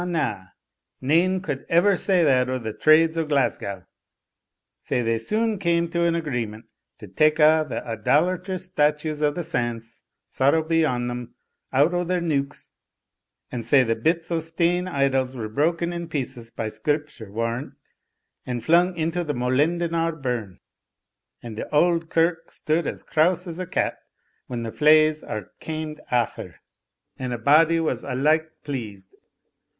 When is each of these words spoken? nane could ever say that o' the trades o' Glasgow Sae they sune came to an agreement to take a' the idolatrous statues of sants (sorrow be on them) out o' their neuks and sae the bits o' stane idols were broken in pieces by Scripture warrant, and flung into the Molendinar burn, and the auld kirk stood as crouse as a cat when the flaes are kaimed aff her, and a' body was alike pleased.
nane 0.99 1.39
could 1.41 1.63
ever 1.69 1.95
say 1.95 2.23
that 2.23 2.49
o' 2.49 2.57
the 2.57 2.73
trades 2.73 3.19
o' 3.19 3.23
Glasgow 3.23 3.85
Sae 4.79 5.03
they 5.03 5.19
sune 5.19 5.59
came 5.59 5.87
to 5.91 6.01
an 6.01 6.15
agreement 6.15 6.65
to 6.97 7.07
take 7.07 7.37
a' 7.37 7.63
the 7.69 7.85
idolatrous 7.87 8.65
statues 8.65 9.21
of 9.21 9.35
sants 9.35 10.01
(sorrow 10.27 10.63
be 10.63 10.83
on 10.83 11.05
them) 11.05 11.35
out 11.71 11.93
o' 11.93 12.03
their 12.03 12.19
neuks 12.19 12.71
and 13.51 13.63
sae 13.63 13.83
the 13.83 13.95
bits 13.95 14.31
o' 14.31 14.39
stane 14.39 14.87
idols 14.87 15.35
were 15.35 15.47
broken 15.47 15.93
in 15.93 16.07
pieces 16.07 16.49
by 16.49 16.67
Scripture 16.67 17.31
warrant, 17.31 17.75
and 18.43 18.63
flung 18.65 18.97
into 18.97 19.23
the 19.23 19.35
Molendinar 19.35 20.19
burn, 20.19 20.59
and 21.43 21.55
the 21.55 21.71
auld 21.71 22.09
kirk 22.09 22.49
stood 22.49 22.87
as 22.87 23.03
crouse 23.03 23.45
as 23.45 23.59
a 23.59 23.67
cat 23.67 23.99
when 24.47 24.63
the 24.63 24.71
flaes 24.71 25.21
are 25.23 25.51
kaimed 25.59 26.01
aff 26.09 26.37
her, 26.37 26.55
and 27.19 27.31
a' 27.33 27.37
body 27.37 27.79
was 27.79 28.03
alike 28.03 28.49
pleased. 28.63 29.15